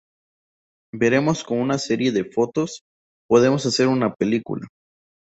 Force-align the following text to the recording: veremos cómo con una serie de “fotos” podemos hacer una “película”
veremos 0.91 1.43
cómo 1.43 1.59
con 1.59 1.65
una 1.67 1.77
serie 1.77 2.11
de 2.11 2.23
“fotos” 2.25 2.81
podemos 3.29 3.63
hacer 3.67 3.87
una 3.87 4.11
“película” 4.15 4.67